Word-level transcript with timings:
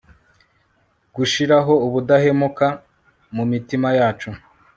gushiraho 1.15 1.73
ubudahemuka 1.85 2.67
mumitima 3.35 3.89
yacu 3.99 4.29